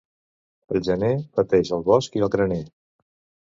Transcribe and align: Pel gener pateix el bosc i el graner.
Pel 0.71 0.81
gener 0.87 1.11
pateix 1.41 1.73
el 1.79 1.87
bosc 1.93 2.21
i 2.21 2.27
el 2.29 2.35
graner. 2.39 2.61